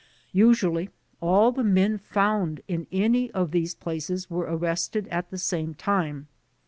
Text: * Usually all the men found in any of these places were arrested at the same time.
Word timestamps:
* 0.17 0.31
Usually 0.31 0.89
all 1.21 1.51
the 1.51 1.63
men 1.63 1.99
found 1.99 2.61
in 2.67 2.87
any 2.91 3.29
of 3.33 3.51
these 3.51 3.75
places 3.75 4.31
were 4.31 4.45
arrested 4.51 5.07
at 5.09 5.29
the 5.29 5.37
same 5.37 5.75
time. 5.75 6.27